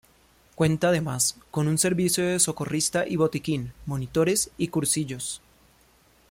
Cuenta 0.55 0.87
además 0.87 1.35
con 1.51 1.67
un 1.67 1.77
servicio 1.77 2.25
de 2.25 2.39
socorrista 2.39 3.07
y 3.07 3.17
botiquín, 3.17 3.71
monitores 3.85 4.49
y 4.57 4.69
cursillos. 4.69 5.43